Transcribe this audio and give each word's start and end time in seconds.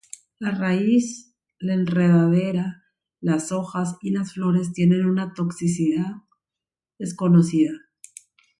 La 0.39 0.49
raíz, 0.49 1.35
la 1.59 1.75
enredadera, 1.75 2.85
las 3.19 3.51
hojas 3.51 3.97
y 4.01 4.09
las 4.09 4.33
flores 4.33 4.73
tienen 4.73 5.05
una 5.05 5.35
toxicidad 5.35 6.13
desconocida. 6.97 7.69